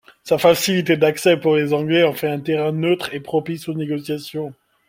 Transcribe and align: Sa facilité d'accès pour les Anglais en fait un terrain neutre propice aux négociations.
Sa 0.23 0.39
facilité 0.39 0.97
d'accès 0.97 1.37
pour 1.37 1.55
les 1.57 1.73
Anglais 1.75 2.01
en 2.03 2.13
fait 2.13 2.27
un 2.31 2.39
terrain 2.39 2.71
neutre 2.71 3.15
propice 3.19 3.67
aux 3.69 3.75
négociations. 3.75 4.51